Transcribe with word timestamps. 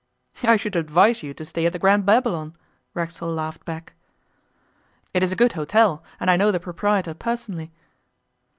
'I 0.41 0.57
should 0.57 0.75
advise 0.75 1.21
you 1.21 1.31
to 1.35 1.45
stay 1.45 1.67
at 1.67 1.73
the 1.73 1.77
Grand 1.77 2.07
Babylon,' 2.07 2.55
Racksole 2.95 3.31
laughed 3.35 3.63
back. 3.65 3.93
'It 5.13 5.21
is 5.21 5.31
a 5.31 5.35
good 5.35 5.53
hotel, 5.53 6.03
and 6.19 6.31
I 6.31 6.37
know 6.37 6.49
the 6.49 6.59
proprietor 6.59 7.13
personally. 7.13 7.71